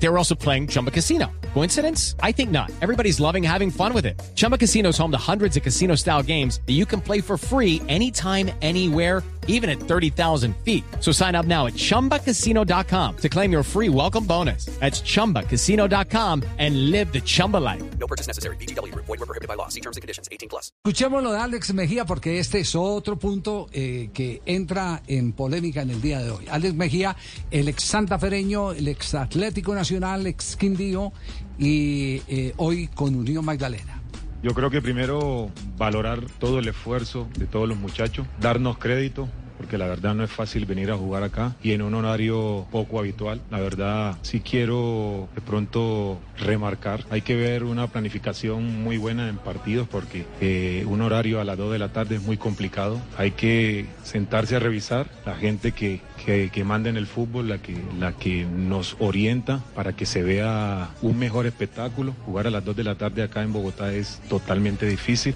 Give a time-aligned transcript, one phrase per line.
[0.00, 1.30] They were also playing Chumba Casino.
[1.54, 2.14] Coincidence?
[2.22, 2.70] I think not.
[2.80, 4.20] Everybody's loving having fun with it.
[4.36, 7.36] Chumba Casino is home to hundreds of casino style games that you can play for
[7.36, 10.84] free anytime, anywhere, even at 30,000 feet.
[11.00, 14.66] So sign up now at chumbacasino.com to claim your free welcome bonus.
[14.78, 17.82] That's chumbacasino.com and live the Chumba life.
[17.98, 18.56] No purchase necessary.
[18.56, 18.94] BGW.
[18.94, 19.68] Void were prohibited by law.
[19.68, 20.28] See terms and conditions.
[20.30, 20.70] 18 plus.
[20.84, 25.82] Escuchemos lo de Alex Mejía porque este es otro punto eh, que entra en polémica
[25.82, 26.46] en el día de hoy.
[26.50, 27.16] Alex Mejía,
[27.50, 31.12] el ex santafereño, el ex Atlético Nacional, ex Quindío
[31.58, 34.00] y eh, hoy con Unión Magdalena.
[34.42, 39.76] Yo creo que primero valorar todo el esfuerzo de todos los muchachos, darnos crédito, porque
[39.76, 43.42] la verdad no es fácil venir a jugar acá y en un horario poco habitual.
[43.50, 49.36] La verdad sí quiero de pronto remarcar, hay que ver una planificación muy buena en
[49.36, 53.00] partidos porque eh, un horario a las 2 de la tarde es muy complicado.
[53.16, 57.58] Hay que sentarse a revisar la gente que, que, que manda en el fútbol, la
[57.58, 62.14] que, la que nos orienta para que se vea un mejor espectáculo.
[62.24, 65.34] Jugar a las 2 de la tarde acá en Bogotá es totalmente difícil.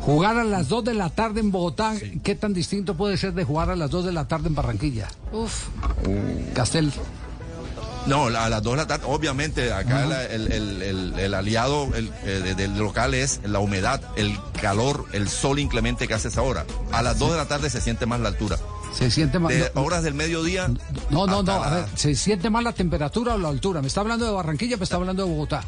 [0.00, 3.44] Jugar a las 2 de la tarde en Bogotá, ¿qué tan distinto puede ser de
[3.44, 5.08] jugar a las 2 de la tarde en Barranquilla?
[5.32, 5.66] Uf.
[6.54, 6.92] Castel.
[8.06, 11.90] No, a las 2 de la tarde, obviamente, acá la- el, el- el- el aliado
[11.94, 16.28] el, eh, de- del local es la humedad, el calor, el sol inclemente que hace
[16.28, 16.64] esa hora.
[16.90, 18.56] A las 2 de la tarde se siente más la altura.
[18.94, 19.52] Se siente más.
[19.52, 20.68] De no, horas del mediodía.
[21.10, 23.82] no, no, no, a la- ver, ¿se siente más la temperatura o la altura?
[23.82, 25.62] ¿Me está hablando de Barranquilla o me está hablando de Bogotá?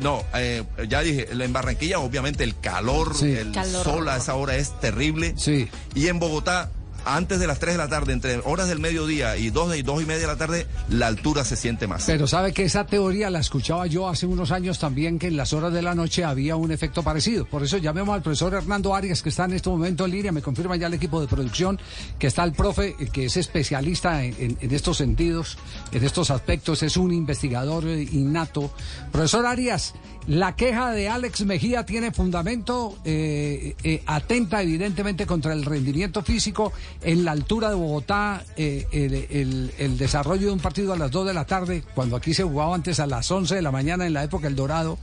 [0.00, 3.30] No, eh, ya dije, en Barranquilla, obviamente, el calor, Sí.
[3.32, 3.84] el Calor.
[3.84, 5.34] sol a esa hora es terrible.
[5.36, 5.68] Sí.
[5.94, 6.70] Y en Bogotá,
[7.04, 10.02] antes de las 3 de la tarde, entre horas del mediodía y 2 y 2
[10.02, 12.04] y media de la tarde, la altura se siente más.
[12.06, 15.52] Pero sabe que esa teoría la escuchaba yo hace unos años también, que en las
[15.52, 17.44] horas de la noche había un efecto parecido.
[17.44, 20.42] Por eso llamemos al profesor Hernando Arias, que está en este momento en línea, me
[20.42, 21.78] confirma ya el equipo de producción,
[22.18, 25.58] que está el profe, eh, que es especialista en, estos sentidos,
[25.92, 28.72] en estos aspectos, es un investigador eh, innato.
[29.12, 29.94] Profesor Arias,
[30.26, 36.72] la queja de Alex Mejía tiene fundamento, eh, eh, atenta evidentemente contra el rendimiento físico
[37.02, 41.10] en la altura de Bogotá, eh, el, el- el desarrollo de un partido a las
[41.10, 44.06] 2 de la tarde, cuando aquí se jugaba antes a las 11 de la mañana
[44.06, 44.98] en la época del Dorado,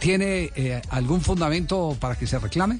[0.00, 0.50] ¿tiene
[0.90, 2.78] algún fundamento para que se reclame?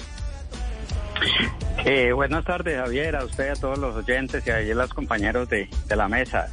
[2.14, 5.96] Buenas tardes, Javier, a usted, a todos los oyentes y a los compañeros de, de
[5.96, 6.48] la mesa.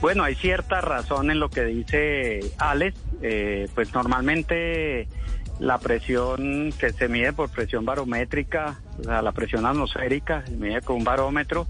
[0.00, 2.96] Bueno, hay cierta razón en lo que dice Alex.
[3.22, 5.06] Eh, pues normalmente
[5.58, 10.80] la presión que se mide por presión barométrica, o sea, la presión atmosférica, se mide
[10.80, 11.66] con un barómetro.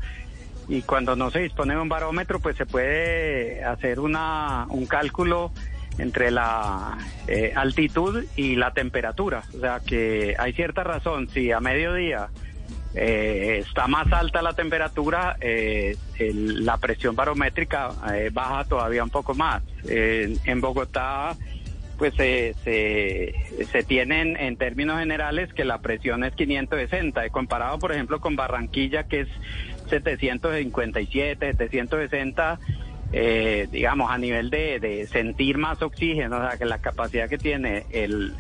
[0.69, 5.51] Y cuando no se dispone de un barómetro, pues se puede hacer una, un cálculo
[5.99, 6.97] entre la
[7.27, 9.43] eh, altitud y la temperatura.
[9.57, 11.29] O sea que hay cierta razón.
[11.29, 12.29] Si a mediodía
[12.95, 19.35] eh, está más alta la temperatura, eh, la presión barométrica eh, baja todavía un poco
[19.35, 19.63] más.
[19.87, 21.37] En Bogotá,
[22.01, 27.93] pues se, se, tienen en términos generales que la presión es 560, eh, comparado por
[27.93, 29.29] ejemplo con Barranquilla que es
[29.91, 32.59] 757, 760,
[33.13, 37.37] eh, digamos a nivel de, de sentir más oxígeno, o sea que la capacidad que
[37.37, 38.33] tiene el,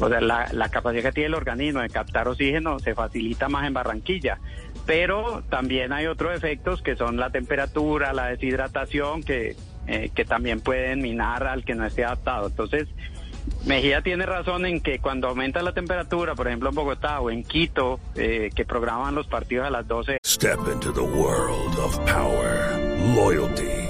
[0.00, 3.74] o sea la, capacidad que tiene el organismo de captar oxígeno se facilita más en
[3.74, 4.38] Barranquilla.
[4.86, 9.56] Pero también hay otros efectos que son la temperatura, la deshidratación, que,
[9.86, 12.48] eh, que también pueden minar al que no esté adaptado.
[12.48, 12.88] Entonces,
[13.64, 17.44] Mejía tiene razón en que cuando aumenta la temperatura, por ejemplo en Bogotá o en
[17.44, 22.78] Quito, eh, que programan los partidos a las 12 Step into the world of power,
[23.14, 23.89] loyalty,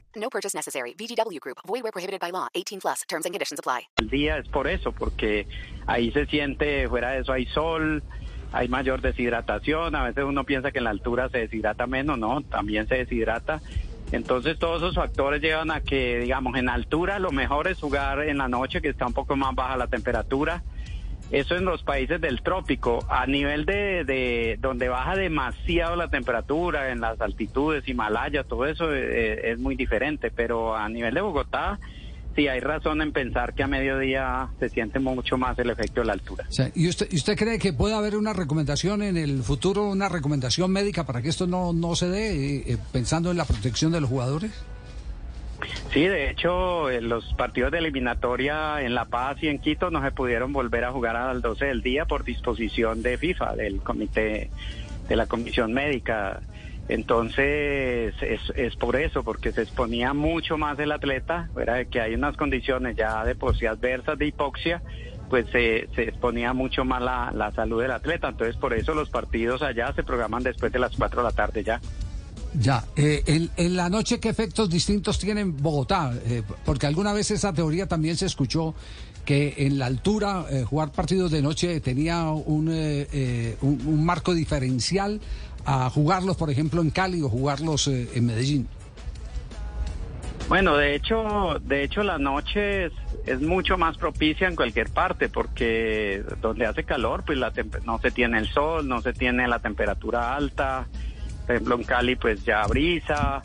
[0.21, 0.93] No purchase necessary.
[0.93, 1.57] VGW Group.
[1.67, 2.47] Void where prohibited by law.
[2.53, 3.01] 18 plus.
[3.07, 3.87] Terms and conditions apply.
[3.97, 5.47] al día es por eso, porque
[5.87, 8.03] ahí se siente, fuera de eso hay sol,
[8.51, 12.41] hay mayor deshidratación, a veces uno piensa que en la altura se deshidrata menos, no,
[12.41, 13.61] también se deshidrata.
[14.11, 18.37] Entonces todos esos factores llevan a que, digamos, en altura lo mejor es jugar en
[18.37, 20.63] la noche, que está un poco más baja la temperatura.
[21.31, 26.91] Eso en los países del trópico, a nivel de, de donde baja demasiado la temperatura,
[26.91, 31.79] en las altitudes, Himalaya, todo eso eh, es muy diferente, pero a nivel de Bogotá,
[32.35, 36.07] sí hay razón en pensar que a mediodía se siente mucho más el efecto de
[36.07, 36.45] la altura.
[36.75, 40.71] ¿y, usted, ¿Y usted cree que puede haber una recomendación en el futuro, una recomendación
[40.71, 44.01] médica para que esto no, no se dé, eh, eh, pensando en la protección de
[44.01, 44.51] los jugadores?
[45.91, 50.01] Sí, de hecho, en los partidos de eliminatoria en La Paz y en Quito no
[50.01, 53.81] se pudieron volver a jugar a las 12 del día por disposición de FIFA, del
[53.81, 54.49] comité
[55.09, 56.39] de la comisión médica.
[56.87, 62.15] Entonces, es, es por eso, porque se exponía mucho más el atleta, era que hay
[62.15, 64.81] unas condiciones ya de por sí adversas de hipoxia,
[65.29, 68.29] pues se, se exponía mucho más la, la salud del atleta.
[68.29, 71.63] Entonces, por eso los partidos allá se programan después de las 4 de la tarde
[71.65, 71.81] ya.
[72.53, 76.13] Ya, eh, en, en, la noche, ¿qué efectos distintos tiene en Bogotá?
[76.25, 78.75] Eh, porque alguna vez esa teoría también se escuchó
[79.23, 85.21] que en la altura eh, jugar partidos de noche tenía un, un, un, marco diferencial
[85.63, 88.67] a jugarlos, por ejemplo, en Cali o jugarlos en Medellín.
[90.49, 92.93] Bueno, de hecho, de hecho la noche es,
[93.25, 97.53] es, mucho más propicia en cualquier parte porque donde hace calor, pues la
[97.85, 100.87] no se tiene el sol, no se tiene la temperatura alta.
[101.45, 103.41] Por ejemplo, en Cali pues ya brisa,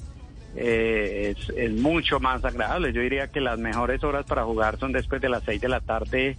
[0.56, 2.92] eh, es, mucho más agradable.
[2.92, 5.80] Yo diría que las mejores horas para jugar son después de las 6 de la
[5.80, 6.36] tarde,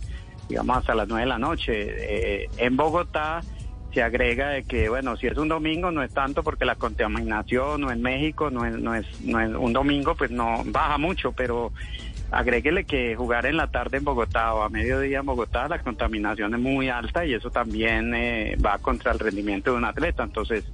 [0.50, 1.74] digamos hasta las 9 de la noche.
[1.74, 3.42] Eh, en Bogotá
[3.94, 7.84] se agrega de que, bueno, si es un domingo no es tanto porque la contaminación
[7.84, 11.32] o en México no es, no es, no es un domingo, pues no baja mucho,
[11.32, 11.72] pero
[12.32, 16.54] agréguele que jugar en la tarde en Bogotá o a mediodía en Bogotá, la contaminación
[16.54, 20.24] es muy alta y eso también eh, va contra el rendimiento de un atleta.
[20.24, 20.66] Entonces,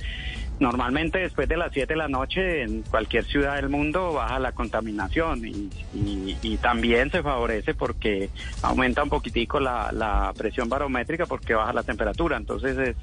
[0.59, 4.51] normalmente después de las 7 de la noche en cualquier ciudad del mundo baja la
[4.51, 8.29] contaminación y, y, y también se favorece porque
[8.61, 12.37] aumenta un poquitico la, la, presión barométrica porque baja la temperatura.
[12.37, 12.95] Entonces, es,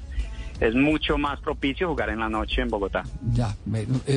[0.59, 3.03] es mucho más propicio jugar en la noche en Bogotá.
[3.33, 3.55] Ya,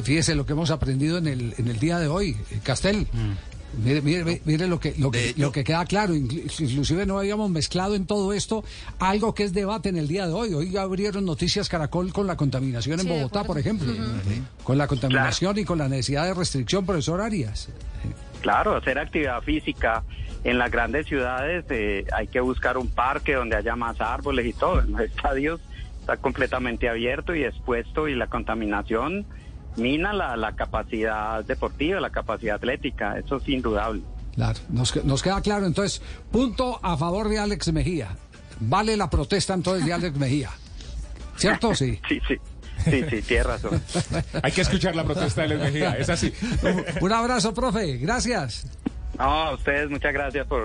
[0.02, 3.06] fíjese lo que hemos aprendido en el, en el día de hoy, Castel.
[3.12, 3.53] Mm.
[3.82, 7.94] Mire, mire, mire lo que lo que, lo que queda claro, inclusive no habíamos mezclado
[7.94, 8.64] en todo esto
[8.98, 10.54] algo que es debate en el día de hoy.
[10.54, 14.62] Hoy abrieron noticias Caracol con la contaminación en Bogotá, por ejemplo, uh -huh.
[14.62, 15.60] con la contaminación claro.
[15.60, 17.68] y con la necesidad de restricción, profesor Arias.
[18.40, 20.04] Claro, hacer actividad física
[20.44, 24.52] en las grandes ciudades eh, hay que buscar un parque donde haya más árboles y
[24.52, 24.80] todo.
[24.80, 25.60] En los estadios
[26.00, 29.24] está completamente abierto y expuesto y la contaminación
[29.76, 34.02] mina la, la, capacidad deportiva, la capacidad atlética, eso es indudable.
[34.34, 35.66] Claro, nos, nos, queda claro.
[35.66, 38.16] Entonces, punto a favor de Alex Mejía.
[38.60, 40.50] Vale la protesta entonces de Alex Mejía.
[41.36, 41.74] ¿Cierto?
[41.74, 42.00] Sí.
[42.08, 42.36] sí, sí.
[42.84, 43.80] Sí, sí, tienes razón.
[44.42, 46.32] Hay que escuchar la protesta de Alex Mejía, es así.
[47.00, 47.96] Un abrazo, profe.
[47.98, 48.66] Gracias.
[49.18, 50.64] No, a ustedes muchas gracias por,